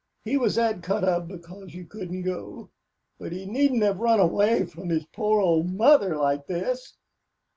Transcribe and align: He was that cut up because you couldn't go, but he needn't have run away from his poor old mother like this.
He 0.25 0.35
was 0.35 0.55
that 0.55 0.81
cut 0.81 1.03
up 1.03 1.27
because 1.27 1.75
you 1.75 1.85
couldn't 1.85 2.23
go, 2.23 2.71
but 3.19 3.31
he 3.31 3.45
needn't 3.45 3.83
have 3.83 3.99
run 3.99 4.19
away 4.19 4.65
from 4.65 4.89
his 4.89 5.05
poor 5.13 5.39
old 5.39 5.69
mother 5.69 6.17
like 6.17 6.47
this. 6.47 6.97